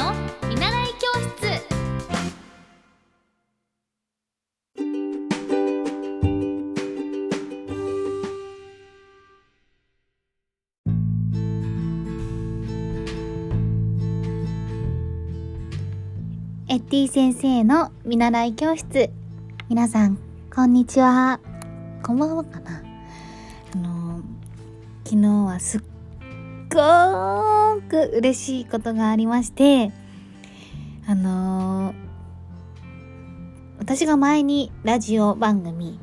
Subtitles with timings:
[0.00, 0.14] の
[0.48, 1.46] 見習い教室。
[16.68, 19.10] エッティ先生の見習い教室。
[19.68, 20.16] 皆さん
[20.54, 21.40] こんにちは。
[22.02, 22.82] こんばんはかな。
[23.74, 24.22] あの
[25.04, 25.89] 昨日はすっ
[26.70, 29.92] ごく嬉しいことがありまして
[31.06, 31.94] あの
[33.78, 35.98] 私が前にラジオ番組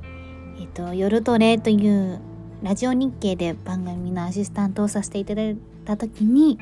[0.59, 2.19] えっと夜トレという
[2.61, 6.59] ラジオ日経で番組のアシスタントをさせていただいた時に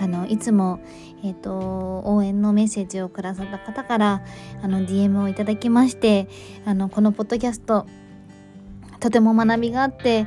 [0.00, 0.78] あのいつも、
[1.24, 4.22] えっと応援のメッセージをくださった方から
[4.62, 6.28] あの DM をいただきまして
[6.64, 7.86] あのこのポッドキャスト
[9.00, 10.26] とても学びがあって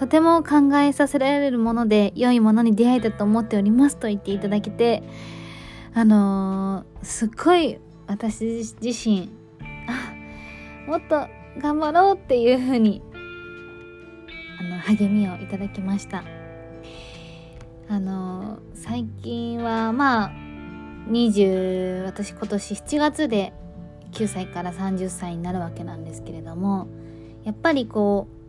[0.00, 5.02] とても考えさせられるもので良いものに出会えたと思っておりますと言っていただけて
[5.92, 8.46] あのーすっごい私
[8.80, 9.30] 自身
[9.86, 10.14] あ
[10.88, 13.02] もっと頑張ろうっていう風に
[14.58, 16.24] あの励みをいただきました。
[17.88, 20.32] あのー最近はまあ
[21.10, 23.52] 20私今年7月で
[24.12, 26.88] 9歳から30歳になるわけなんですけれども
[27.44, 28.39] やっぱりこう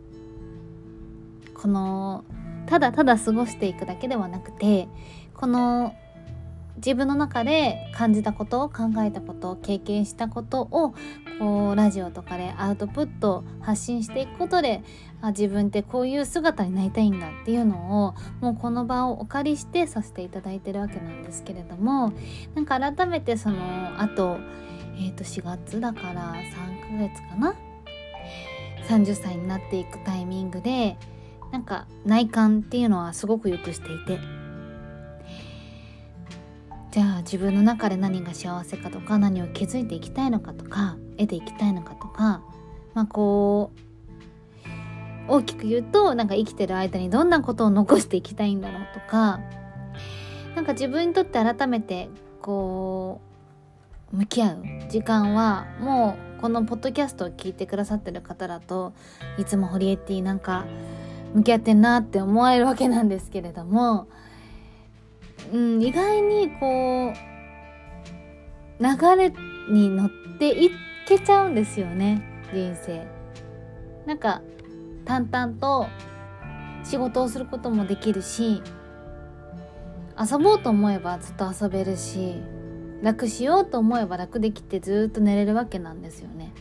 [1.62, 2.24] この
[2.66, 4.88] ただただ過ごしていくだけではなくて
[5.34, 5.94] この
[6.76, 10.94] 自分の中で感じたこと考えたこと経験したことを
[11.38, 14.82] こうラジオとかでアウトプット発信していくことで
[15.20, 22.12] あ自分ってこういう姿になりたいんだっていうのをもうこの場をお借りしてさせていただいてるわけなんですけれども
[22.56, 23.56] なんか改めてその
[24.00, 24.38] あと,、
[24.96, 27.54] えー、と4月だから3ヶ月かな
[28.88, 30.96] ？30歳になっていくタイミングで
[31.52, 34.18] なんか内観っていうのはすごくよくしていて。
[36.90, 42.42] じゃあ自分の中で何が幸せかとか何を築いていきたいのかとか得ていきたいのかとか
[42.92, 49.40] まあこう大きく言うとなんか生きてる間にどんなことを残していきたいんだろうとか
[50.54, 52.10] なんか自分にとって改めて
[52.42, 53.22] こ
[54.12, 58.92] う向き合う時間はもうこのポッドキャストを聞いてくださってる方だと
[59.38, 60.66] いつもホリエティなんか
[61.34, 64.08] 向き合ってんなって思われるわけなんですけれども、
[65.52, 69.32] うん、意外にこう流れ
[69.70, 70.70] に乗ってい
[71.06, 72.22] けちゃうんですよね
[72.52, 73.06] 人生。
[74.06, 74.42] なんか
[75.04, 75.86] 淡々と
[76.84, 78.62] 仕事をすることもできるし
[80.18, 82.42] 遊ぼうと思えばずっと遊べるし
[83.02, 86.52] 楽しようと思えば楽できてずっと寝れるわけなんですよね。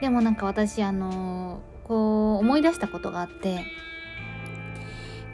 [0.00, 3.64] でもなんか私あのこう思い出したことがあって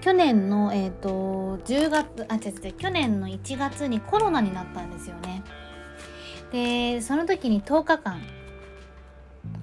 [0.01, 5.43] 去年のえっ、と10月あ違う違う去年の1月にコロナになったんですよね。
[6.53, 8.23] でその時に10日間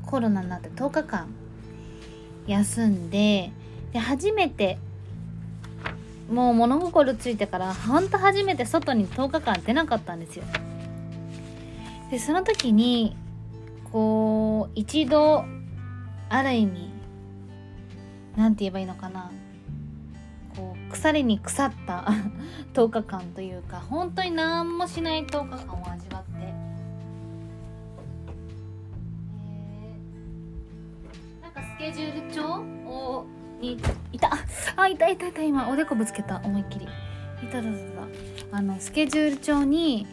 [0.06, 1.34] コロナになって10日間
[2.46, 3.52] 休んで
[3.92, 4.78] で初めて
[6.30, 10.44] もう物心ついてからほんと初めて外に10日間出なかったんですよ。
[12.12, 13.16] でその時に
[13.92, 15.46] こう一度
[16.34, 16.90] ある意味
[18.36, 19.30] なんて言えばいいのかな。
[20.58, 22.08] こう腐りに腐った
[22.74, 32.44] 10日間というか本当に何もしない10日間を味わって、えーなんかスケジュール帳
[32.88, 33.26] を
[33.62, 33.74] に
[34.12, 34.32] いた
[34.76, 36.42] あいたいたいた今おでこぶつけた。
[36.44, 36.88] 思いっきり。
[37.44, 37.78] いただだだ
[38.52, 40.08] あのスケジュール帳に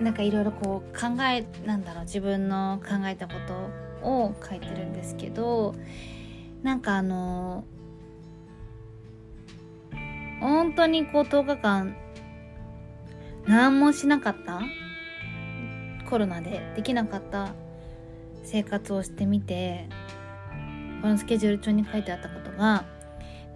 [0.00, 3.34] なんかいろいろこう考えなんだろう自分の考えたこ
[4.02, 5.74] とを書いてるんですけど
[6.62, 7.64] なんかあの
[10.40, 11.96] 本当にこう10日間
[13.46, 14.62] 何もしなかった
[16.08, 17.54] コロナでできなかった
[18.42, 19.88] 生活をしてみて
[21.02, 22.84] このスケジュール帳に書いてあったことが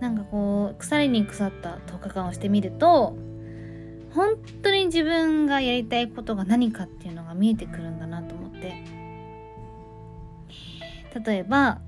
[0.01, 3.17] なんかこう腐りに腐った10日間をしてみると
[4.15, 9.05] 本当に自分がやりたいことが何かっていうのが見えてくるんだなと思って。
[11.25, 11.81] 例えば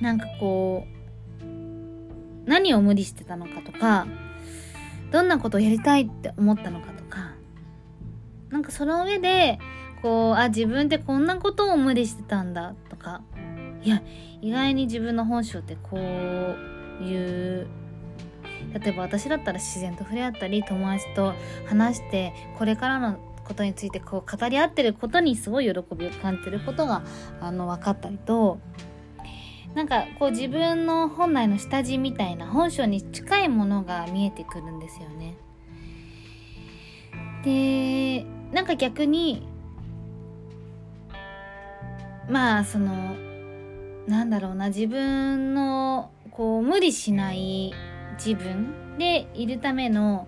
[0.00, 4.06] なんかこう何を無理してたのかとか
[5.10, 7.32] どんなことをやりたいって思ったのかとか
[8.50, 9.58] なんかその上で
[10.02, 13.22] こうあ自分ってこんなことを無理してたんだとか
[13.82, 14.02] いや
[14.40, 17.66] 意外に自分の本性ってこういう
[18.72, 21.34] 例えば私だったら自然と触れ合ったり友達と
[21.66, 27.02] 話してこれからのことについてこう語り合ってることにすごい喜びを感じてることが
[27.40, 28.58] あの分かったりと
[29.74, 35.36] なんかこう自分の本来の下地みたいな本性に近いものが見えてくるんですよね。
[37.44, 39.46] でなんか逆に
[42.28, 43.14] まあその
[44.06, 47.72] なんだろうな自分のこう無理しない
[48.18, 50.26] 自分でいるための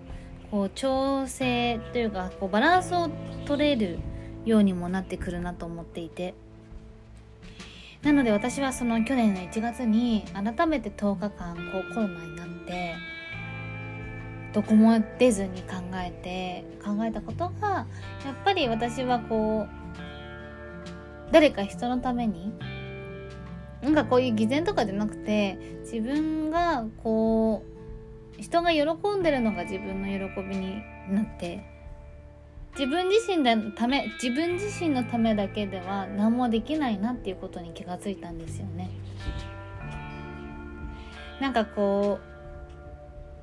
[0.49, 3.09] こう調整というかこうバランスを
[3.45, 3.99] 取れる
[4.45, 6.33] ようにもなってくるなと思っていて。
[8.03, 12.95] なので私はその去年の1月に改めて10日間こうコロナになって
[14.53, 17.69] どこも出ずに考えて考えたことが
[18.25, 22.51] やっぱり私はこう誰か人のために
[23.81, 27.80] なんかこういう偽善とかじゃなくて自分がこう
[28.39, 28.83] 人が喜
[29.17, 31.63] んでるのが自分の喜びになって
[32.77, 38.89] 自分自身のため自分自身のためだけでは何もできないなっていうことに気がついたんですよね。
[41.41, 42.30] なんかこう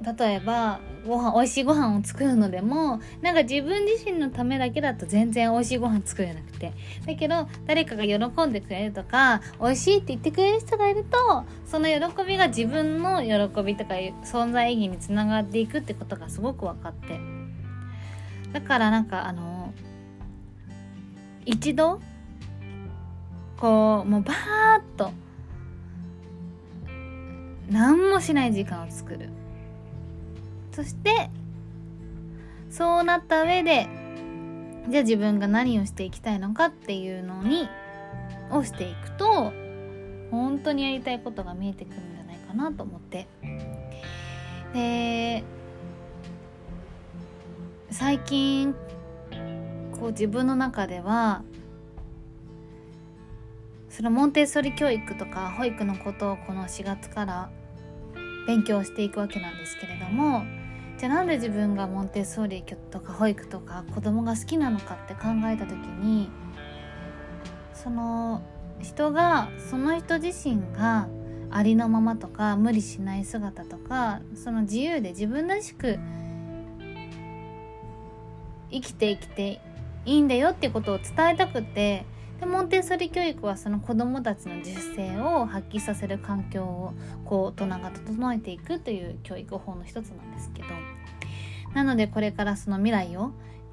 [0.00, 6.73] 例えばご飯美味しいご飯を作るのでもなんか自分自身のためだけだと全然美味しいご飯作れなくて。
[7.06, 17.19] だけど誰かが喜んでくれるとか美味しいって言ってくれる人がいるとその喜びが自分の喜びとか存在意義につながっていくってことがすごく分かって。
[18.53, 19.73] だからなんかあの
[21.45, 22.00] 一度
[23.56, 24.37] こうもうバー
[24.79, 25.11] ッと
[27.71, 29.31] 何もしない時間を作る。
[30.79, 31.29] そして
[32.71, 33.89] そうなった上で
[34.89, 37.69] じゃあ自分が何をしていきたいのかっていうのに
[38.53, 39.53] をしていくと
[40.31, 43.27] 本当にやりたいことが見えてくるんじゃないかなと思って。
[44.73, 45.43] で
[47.91, 48.73] 最近
[49.99, 51.43] こう自分の中では
[53.89, 57.51] そのモンテッソリ教育とか保育のことをこの4月から
[58.47, 60.45] 勉強していくわけなんですけれども
[60.99, 66.29] じゃあなんで自分がモンテッソーリとか保育とか子供が好きなのかって考えた時に
[67.73, 68.43] その
[68.81, 71.09] 人がその人自身が
[71.50, 76.00] ありのままとか無理しない姿とかその自由で自分らしく
[78.73, 79.61] 生きて生きて
[80.05, 82.06] いいんだよってことを伝えたくて
[82.40, 86.94] でモンテッソリ教育はその子どもたちの自主性を発揮させる環境を
[87.25, 90.69] こう大人が整えていくという教育法の一つなんですけど
[91.75, 93.32] なのでこれからその未来を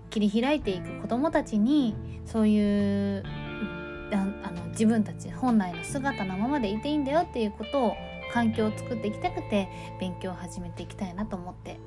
[0.10, 1.96] 切り開いていく子どもたちに
[2.26, 3.24] そういう
[4.12, 7.96] あの自分たち本来の姿のままでいていいんだよっていうことを
[8.34, 9.68] 環境を作っていきたくて
[10.00, 11.80] 勉強を始めていきたいなと思って。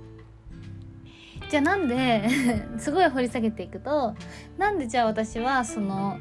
[1.50, 2.28] じゃあなんで
[2.78, 4.14] すごい掘り下げていくと
[4.58, 6.18] なんでじゃあ私はその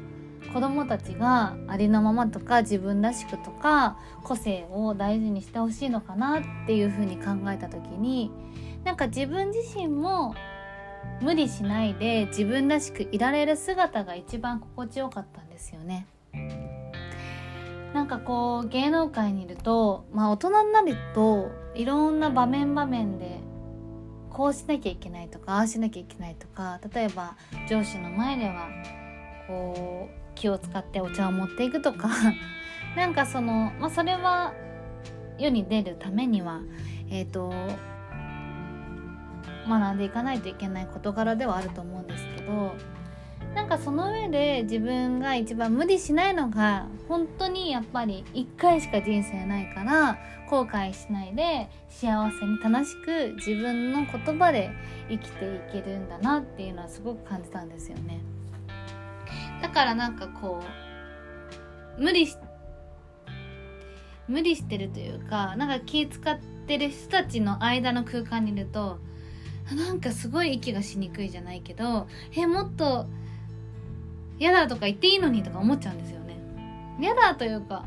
[0.52, 8.30] 子供たちがありのままとか自分らしくとか個性を大事にしてほしいのかなっていうふうに考えた時に
[8.84, 10.34] なんか自分自身も
[11.20, 16.06] 無理しないで自分らしくいられる姿が一番心地よかったんですよね。
[17.92, 23.40] なんかこう芸能界にいるとまあ大人になるといろんな場面場面で
[24.30, 27.36] こうしなきゃいけないとかああしなきゃいけないとか例えば
[27.68, 28.68] 上司の前では
[29.48, 32.08] こう気を使ってお茶を持っていくとか
[32.96, 34.54] なんかその、まあ、それは
[35.38, 36.60] 世に出るためには
[37.10, 37.52] えっ、ー、と
[39.68, 42.74] 学んでいかないといけない事柄ではあると思うんですけど
[43.54, 54.70] なんかその上で自分が一番無理しないのが本当にやっぱり一回しか人生ないから後悔しないで幸せに楽しく自分の言葉で
[55.08, 58.37] 生きていけるんだなっていうのはすごく感じたんですよね。
[59.62, 60.62] だからなんかこ
[61.98, 62.36] う無理し
[64.28, 68.98] 無理してるというかなんか気使ってる人たちの間の空間にいると
[69.74, 73.06] なんかすごい息がしにくいじゃないけどえもっと
[74.38, 76.36] 嫌だとか言っていいのにとか思っちゃうんですよね。
[77.00, 77.84] 嫌だというか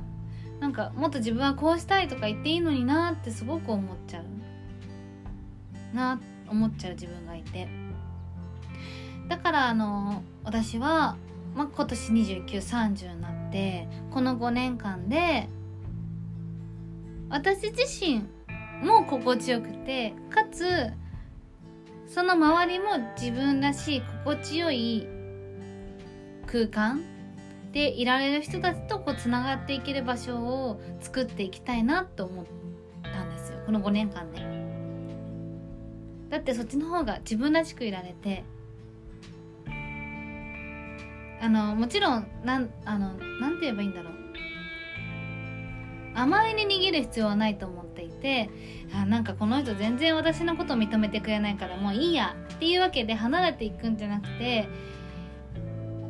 [0.59, 5.95] なんかもっと自分はこうしたいとか言っていいのになってすごく思っちゃう。
[5.95, 7.67] な思っちゃう自分がいて。
[9.27, 11.15] だからあの私は
[11.55, 15.49] まあ、今年2930になってこの5年間で
[17.29, 18.23] 私自身
[18.85, 20.91] も心地よくてかつ
[22.07, 25.07] その周りも自分らしい心地よい
[26.47, 27.01] 空間
[27.71, 32.45] でいられる人たちとこうつながっていける場所を作っていきたいなと思っ
[33.03, 34.41] たんですよこの5年間で。
[36.29, 38.43] だってそっちの方が自分らしくいられて
[41.41, 44.13] あのもちろんなんあのなんて言えばいいんだろう
[46.13, 48.49] 甘えに逃げる必要はないと思っていて
[48.93, 54.67] あなんかこの人全然私のこと認めてくれないからもういいやっていうわけで離れていくんじゃなくて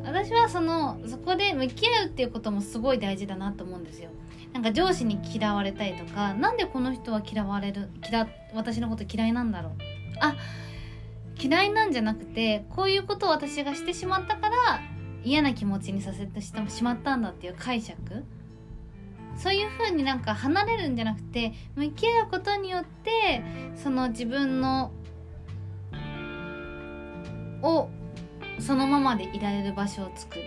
[0.04, 4.10] 私はそのそこで向き合うっていうこともすごい大事だなと思うんですよ。
[4.52, 9.72] なんか上司に嫌われたりとか何でこの人は嫌われる嫌私のこと嫌いなんだろう
[10.20, 10.36] あ
[11.40, 14.82] 嫌いなんじゃなくてこういうことを私がしてしまったから
[15.24, 16.52] 嫌な気持ちにさせてし
[16.84, 17.96] まったんだっていう解釈？
[19.36, 23.42] そういう風になんか離れるんじゃなくて向き合うことによって
[23.76, 24.92] その自分の
[27.62, 27.88] を
[28.58, 30.42] そのままでいられる場所を作る。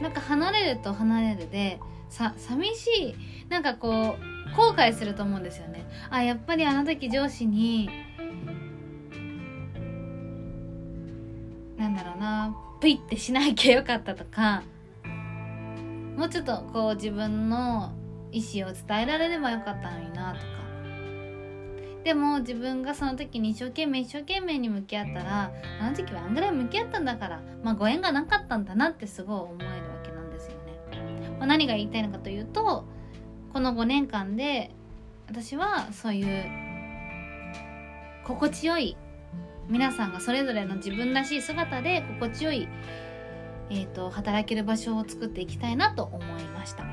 [0.00, 3.14] なんか離れると離れるでさ寂しい。
[3.48, 5.84] なんかこう後悔すると思うんですよね。
[6.10, 7.90] あやっぱりあの時上司に
[12.80, 14.62] プイってしなきゃよかったとか
[16.16, 17.92] もうちょっとこう自分の
[18.32, 20.46] 意思を伝えられればよかったのになとか
[22.04, 31.36] でも自分がその時に一生懸命一生懸命に向き合ったらあの時はあんぐらい向き合ったんだからまあご縁がなかったんだなってすごい思えるわけなんですよね。
[31.38, 32.84] まあ、何が言いたいのかというと
[33.52, 34.70] この5年間で
[35.28, 36.44] 私はそういう
[38.24, 38.96] 心地よい
[39.68, 42.68] 皆さんがそれぞれの自分らしい姿で心地よい
[43.68, 46.84] えーと、働ける場所を作っていきたいなと思いました。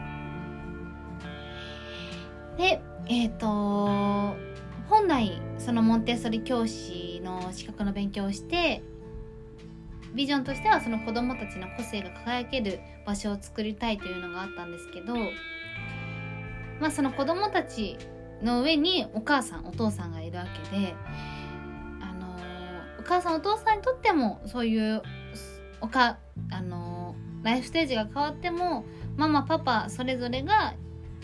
[2.57, 4.35] でえっ、ー、と
[4.89, 8.83] 本来そのモンテッソリ教師の資格の勉強をして
[10.13, 15.15] ビジョンとしてはその子どもたちの個性が輝ける場所を作りたいというのがあったんですけど
[16.79, 17.97] まあその子どもたち
[18.43, 20.95] の上にお母さんお父さんがいるわけで
[23.03, 25.01] お母さんお父さんにとってもそういう
[25.81, 26.17] おか
[26.49, 28.85] あのライフステージが変わっても
[29.17, 30.73] ママパパそれぞれが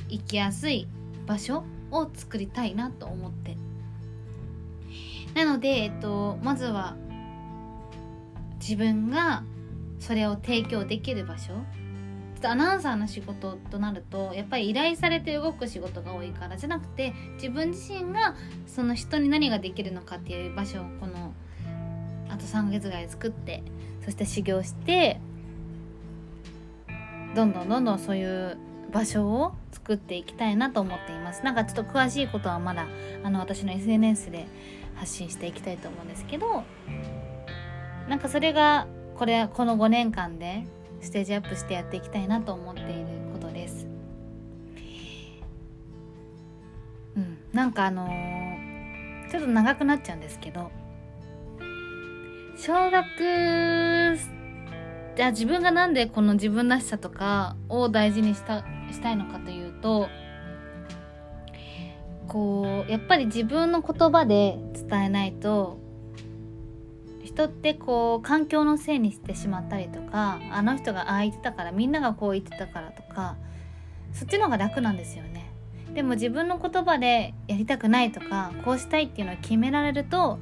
[0.09, 0.89] 生きやすい
[1.25, 3.57] 場所を作りたいなと思って。
[5.35, 6.97] なので、えっと、まずは
[8.59, 9.43] 自分が
[9.99, 11.53] それを提供できる場所。
[11.53, 11.59] ちょ
[12.39, 18.33] っとアナウンサーの仕事となるとやっぱり依頼されて動く仕事が多いからじゃなくて自分自身が
[18.65, 21.33] その人に何ができるのかっていう場所をこの
[22.39, 23.63] と3ヶ月ぐらい作って
[24.03, 25.19] そして修行して
[27.35, 28.57] どんどんどんどんそういう
[28.91, 31.43] 場所を作っていきたいなと思っています。
[31.43, 32.87] なんかちょっと詳しいことはまだ
[33.23, 34.47] あの私の SNS で
[34.95, 36.63] 発信していきたいと思うんですけど
[38.09, 40.65] なんかそれがこれこの5年間で
[41.01, 43.87] ステージアップしてやっていきたいなと思っていることです。
[47.15, 47.37] うん。
[47.53, 50.71] なんかあのー、ちょっと長くなっちゃうんですけど
[52.61, 54.19] 小学
[55.15, 60.09] じゃあ自分がなんでこの自分らしさとかを大事にしたしたいのかというと
[62.27, 65.79] こうやっぱり自分の言葉で伝えないと
[67.23, 73.37] 人ってこう環境のせいにしてしまったりとかあの人がああ言ってたからみんながこう言ってたからとか
[74.11, 75.49] そっちの方が楽なんですよね。
[75.93, 80.39] でも自分の言葉でやりたくないとかこうしたいっていうのを決められると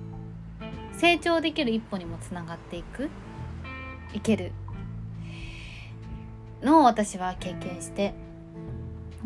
[0.97, 3.09] 成長できる一歩にもつながっていく
[4.13, 4.51] いける
[6.63, 8.13] のを私は経験して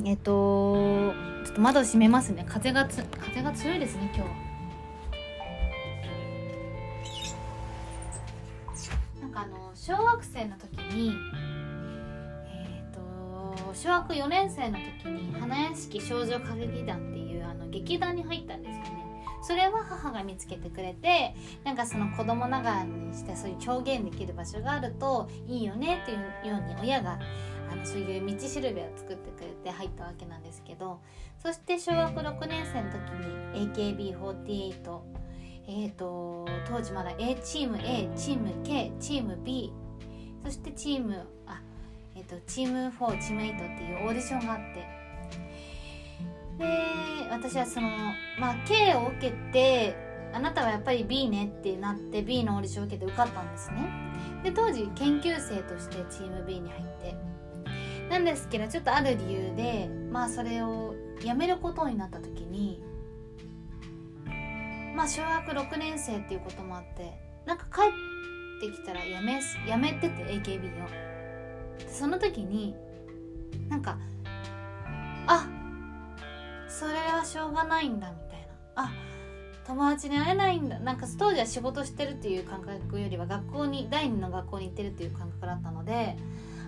[0.03, 1.13] えっと
[1.45, 2.45] ちょっと窓閉めますね。
[2.47, 4.51] 風がつ風が強いですね今日は。
[9.21, 11.15] なんかあの小学生の時に
[12.47, 18.80] えっ、と小学4年生の時に花屋敷少女歌劇団っていうあの劇団に入ったんですよ。
[19.41, 27.19] それは母が見つけてくれてなんかその子供ながらにしてそういう表現できる場所があるといいよねっていうように親が
[27.71, 31.00] あのそういう道しるべを作ってくれて入ったわけなんですけど
[31.41, 33.00] そして小学6年生の時
[33.55, 35.21] に AKB48
[35.67, 39.71] えーと、当時まだ A チーム A チーム K チーム B
[40.43, 41.62] そしてチームあ、
[42.15, 45.00] えーと、チーム4チーム8っていうオーディションがあって
[46.61, 47.89] で私はその
[48.39, 49.95] まあ K を受けて
[50.33, 53.89] あなたはやっぱり B ねってなって B のオーディションを受けて受かったんですね。
[54.43, 57.15] で当時研究生としてチーム B に入って。
[58.09, 62.83] なんですけどちょっとある理由でまあそれをやめることになった時に
[64.93, 67.13] まあ小学6年生っていうこともあって
[67.45, 67.87] なんか帰
[68.67, 71.11] ってきたらやめやめてて AKB を。
[71.87, 72.75] その時に
[73.69, 73.97] なんか
[75.27, 75.47] あ
[76.71, 78.83] それはしょうがないんだみたいな。
[78.83, 78.91] あ
[79.67, 80.79] 友達に会えないんだ。
[80.79, 86.15] なんか当時は仕事してるっていう感覚よりは学校に第二の学校に行ってるっていう感覚だったので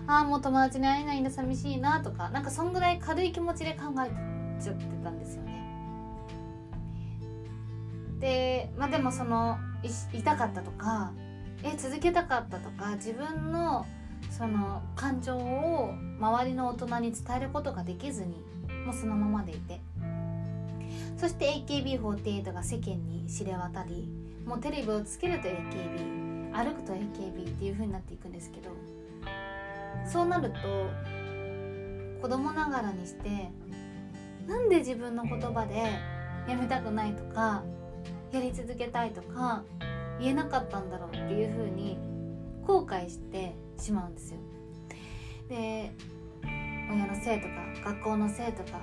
[0.06, 4.10] ああもう友達に会えないんだ寂しいなとかなんかそんぐらい軽い気持ちで考え
[4.62, 5.54] ちゃってたんですよね。
[8.20, 9.58] でまあでもその
[10.12, 11.12] 痛かったとか
[11.62, 13.86] え続けたかったとか自分の
[14.30, 18.42] その感情を周りの大人に伝えることができずに
[18.86, 19.80] もうそのままでいて。
[21.16, 24.08] そして AKB48 が世間に知れ渡り
[24.46, 28.70] もうテレビをつけると AKB 歩くと AKB っていう風になっていくんですけど
[30.06, 30.58] そうなると
[32.20, 33.50] 子供ながらにして
[34.46, 35.76] なんで自分の言葉で
[36.48, 37.62] やめたくないとか
[38.32, 39.64] やり続けたいとか
[40.20, 41.98] 言えなかったんだろうっていう風に
[42.66, 44.38] 後悔してしまうんですよ。
[45.48, 45.92] で
[46.90, 48.80] 親のせいとか学校のせいとか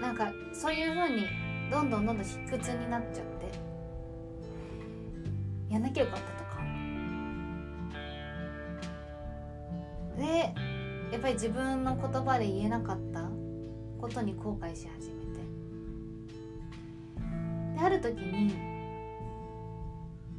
[0.00, 1.26] なんかそういう風に
[1.70, 3.30] どんどんどんどん卑屈になっちゃって。
[5.72, 6.62] やんなきゃよかったとか。
[10.16, 10.54] で
[11.12, 13.30] やっぱり自分の言葉で言えなかった。
[14.00, 15.40] ことに後悔し始めて。
[17.78, 18.54] である時に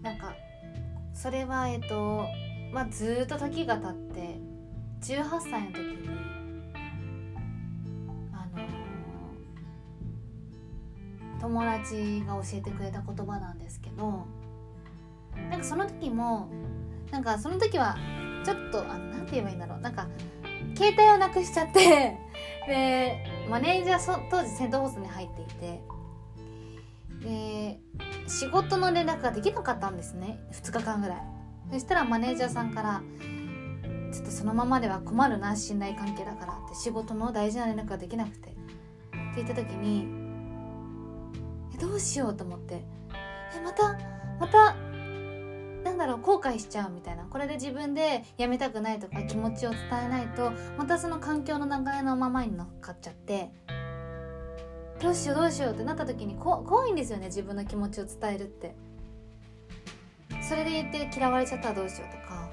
[0.02, 0.34] なんか
[1.14, 2.26] それはえっと
[2.74, 4.40] まあずっと時が経って
[5.02, 6.21] 18歳の時に
[11.42, 14.28] 友達が教えてくれた言葉なんですけど
[15.50, 16.50] なんかその時も
[17.10, 17.98] なんかその時は
[18.46, 19.80] ちょっとあのなんて言えばいいんだろう。
[19.80, 20.08] なんか
[20.76, 22.18] 携帯をなくしちゃって
[22.68, 25.82] でマネージャー当時セントホースに入っていて
[27.22, 27.80] で
[28.28, 30.40] 仕事の連絡ができなかったんですね。
[30.52, 31.22] 2日間ぐらい。
[31.72, 33.02] そしたらマネージャーさんから
[34.14, 38.52] 「ちょっとそのままでは困るな信頼関係だから」って仕事の大事な連絡ができなくて。
[39.32, 40.21] って言った時に
[41.82, 42.84] どうしようと思って。
[43.56, 43.98] えまた
[44.40, 44.76] また
[45.84, 47.26] なんだろう後悔しちゃうみたいな。
[47.26, 53.52] これで自分でやめたくないとか気持ちを伝えないとまたその環境の流れのままに乗っかっちゃって。
[55.02, 58.76] どうしようどうしようってなった時にこ怖いんですよね自分の気持ちを伝えるって。
[60.48, 62.50] それで言って嫌われちゃったらどうしようとか。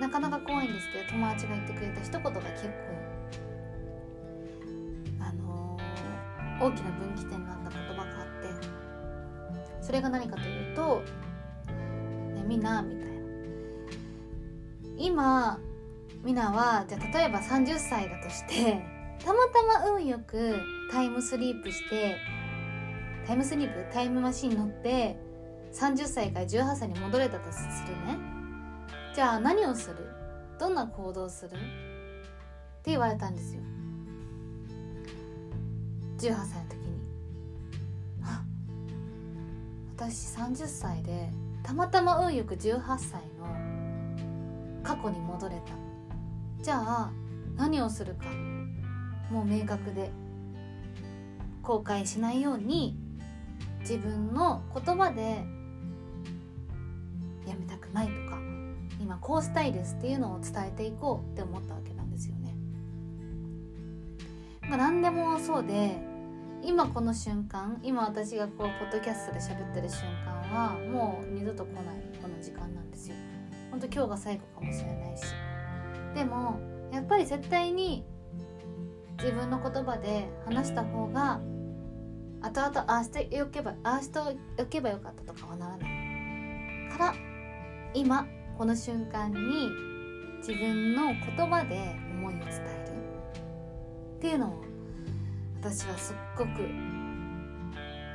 [0.00, 3.09] なかなか怖いんですけど友達が言ってくれた一言が結構
[6.60, 8.26] 大きな分岐点になった言葉があっ
[9.80, 11.02] てそれが何かというと
[12.36, 13.10] 「ねみな」みたいな。
[14.98, 15.58] 今
[16.22, 18.84] みなはじゃあ例えば30歳だとして
[19.24, 20.60] たまたま運よく
[20.92, 22.16] タイムスリープして
[23.26, 23.92] タイムスリープ？
[23.92, 25.18] タイムマシン乗って
[25.72, 28.18] 30歳から18歳に戻れたとするね。
[29.14, 29.96] じゃあ何をする？
[30.58, 31.50] どんな行動する？
[31.50, 31.52] っ
[32.82, 33.62] て言われたんですよ。
[36.20, 37.00] 18歳の時に。
[38.22, 38.44] あ
[39.96, 41.30] 私30歳で
[41.62, 43.46] たまたま運よく18歳の
[44.82, 45.72] 過去に戻れた。
[46.62, 47.10] じゃあ
[47.56, 48.26] 何をするか。
[49.30, 50.10] もう明確で。
[51.62, 52.98] 後悔しないように
[53.80, 55.44] 自分の言葉で
[57.46, 58.38] やめたくないとか。
[59.00, 62.54] 今こうしたいですっていうのを伝えていこうって思ったわけなんですよね。
[64.62, 66.09] まあ、何でもそうで
[66.62, 71.84] 今この瞬間今私がこうポッドキャストで喋ってる瞬間はもう二度と来ない
[72.20, 73.16] この時間なんですよ。
[73.70, 75.24] ほんと今日が最後かもしれないし。
[76.14, 76.60] でも
[76.92, 78.04] やっぱり絶対に
[79.18, 81.40] 自分の言葉で話した方が
[82.42, 84.18] 後々ああしておけばああして
[84.58, 87.14] おけばよかったとかはならないから
[87.94, 89.70] 今この瞬間に
[90.38, 94.69] 自分の言葉で思いを伝えるっていうのを
[95.60, 96.48] 私はすっごく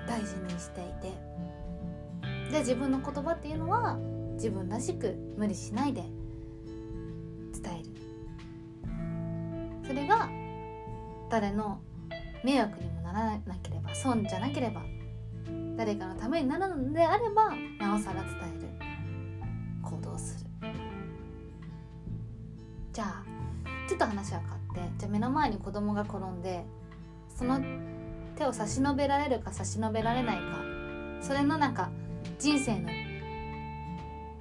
[0.07, 1.35] 大事にしていて。
[2.51, 3.97] で自分の言葉っていうのは
[4.33, 7.89] 自分らしく無理しないで伝える。
[9.85, 10.29] それが
[11.29, 11.79] 誰の
[12.43, 14.81] 迷惑にもならなければ損じゃなければ
[15.75, 18.69] 誰かのためになるのであればなおさら伝える。
[19.83, 20.49] 行動する。
[22.91, 23.23] じゃあ
[23.87, 26.65] ちょっと話は変わってじゃあ目の前に子供が転んで
[27.35, 27.61] その
[28.35, 30.63] 手を差し伸べられるか差し伸べられないか
[31.21, 31.89] それのなんか
[32.39, 32.89] 人生の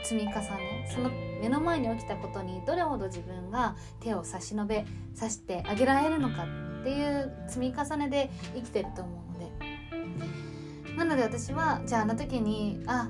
[0.02, 6.44] 積み重ねその目の前に起きたことにどれほど自分が手を差し伸べさしてあげられるのか
[6.80, 13.08] っていう積み重ねで生きてると思うのでなので私はじゃああの時にあ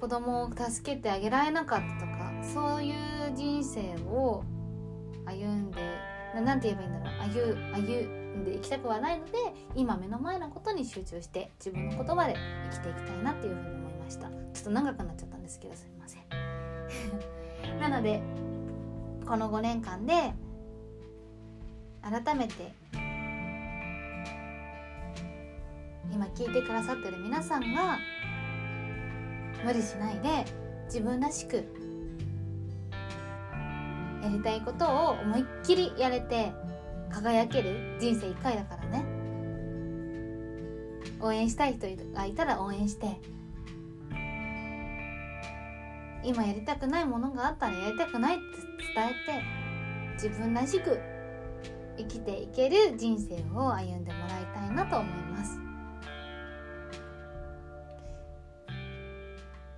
[0.00, 4.44] 子供を助けてあげられなかったとかそういう人生を
[5.26, 7.28] 歩んで何て言えばいいんだろう。
[7.28, 9.32] 歩歩んでいきたくはないので
[9.74, 12.36] 今目の前のことに集中して自分の言葉で
[12.70, 14.28] 生きていきたいなっていうふうに思いました。
[14.28, 16.22] ちょっと長くなっちゃったんですけどすいません。
[17.80, 18.22] なので
[19.26, 20.32] この5年間で
[22.02, 22.74] 改めて
[26.12, 27.98] 今聞いてくださってる皆さんが
[29.64, 30.44] 無理しないで
[30.86, 31.64] 自分らしく
[34.22, 36.52] やりたいことを思いっきりやれて
[37.10, 39.04] 輝ける人生1回だからね。
[41.20, 43.20] 応援したい人がいたら応援して。
[46.24, 48.44] 今やりたくないものがあったらやりたくないって
[48.94, 51.00] 伝えて自分らしく
[51.98, 55.58] 生きていける人生を歩んでもらいたいなと思います。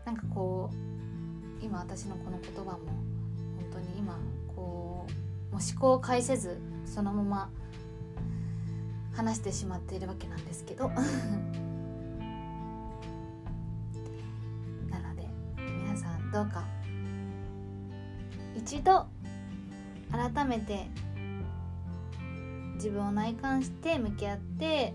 [0.05, 4.19] なんかこう今私のこの言葉も本当に今
[5.55, 7.49] もう思考を介せずそのまま
[9.13, 10.89] 話してしまっているわけなんですけど。
[14.91, 16.65] なので皆さんどうか
[18.57, 19.07] 一度
[20.11, 20.89] 改めて
[22.75, 24.93] 自分を内観して向き合って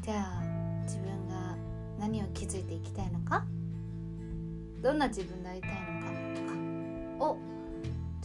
[0.00, 0.42] じゃあ
[0.84, 1.56] 自分が
[1.98, 3.44] 何を気づいていきたいのか
[4.80, 5.76] どんな自分でありたいの
[6.06, 6.06] か
[7.18, 7.47] とかを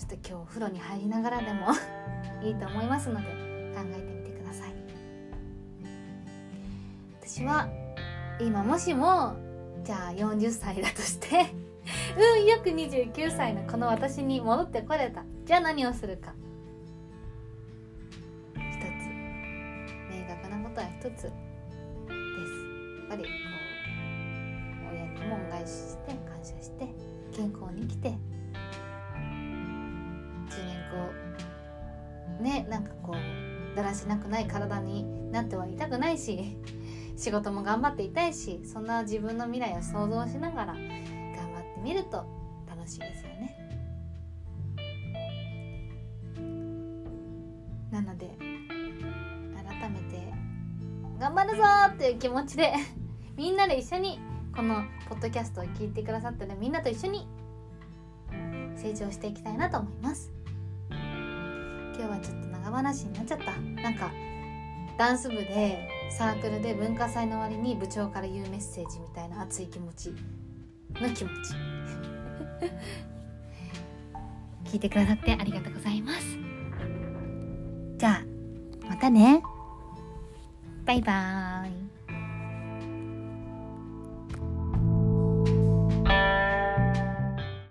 [0.03, 1.67] ちょっと今日お風呂に入りながらでも
[2.43, 3.27] いいと思いますので
[3.73, 4.73] 考えてみてください。
[7.21, 7.69] 私は
[8.41, 9.37] 今もしも
[9.85, 11.45] じゃあ40歳だとして
[12.19, 15.23] うんよく29歳のこの私に戻ってこれた。
[15.45, 16.33] じゃあ何をするか。
[18.55, 19.07] 一つ
[20.11, 21.23] 明確なことは一つです。
[21.23, 21.31] やっ
[23.07, 23.29] ぱりこ
[24.89, 26.89] う親にも恩返しして感謝して
[27.31, 28.17] 健康に生きて
[32.43, 36.57] ねなんかこうだらしなくない体になってはいたくないし
[37.17, 42.25] 仕事も頑張っていたいしそんな自分の未来を想像しながら頑張ってみると
[42.67, 43.55] 楽しいですよね。
[47.91, 48.35] なので
[49.55, 50.33] 改めて
[51.19, 52.73] 頑張るぞっていう気持ちで
[53.37, 54.19] みんなで一緒に
[54.55, 57.27] このポッドキャストを聞いてくださってるみんなと一緒に
[58.75, 60.42] 成長していきたいなと思います
[62.03, 63.53] 今日はちょっと長話になっちゃった。
[63.81, 64.11] なんか
[64.97, 70.09] ダンス部でサークルで文化祭の終わりに部長から言うメッセージみたいな熱い気持ち
[70.99, 71.53] の気持ち。
[74.69, 76.37] 聞いてくださってありがとうございます。
[77.97, 78.25] じゃあ
[78.85, 79.41] またね。
[80.85, 81.52] バイバーイ。